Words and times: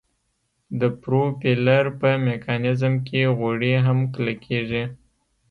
د 0.79 0.81
پروپیلر 1.01 1.83
په 1.99 2.09
میکانیزم 2.27 2.93
کې 3.07 3.19
غوړي 3.37 3.73
هم 3.85 3.99
کلکیږي 4.15 4.83